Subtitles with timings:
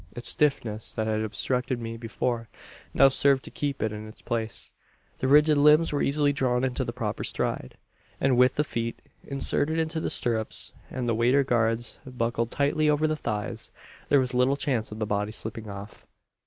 [0.15, 2.49] Its stiffness, that had obstructed me before,
[2.91, 4.71] now served to keep it in its place.
[5.19, 7.77] The rigid limbs were easily drawn into the proper stride;
[8.19, 13.05] and with the feet inserted into the stirrups, and the water guards buckled tightly over
[13.05, 13.69] the thighs,
[14.09, 16.07] there was little chance of the body slipping off.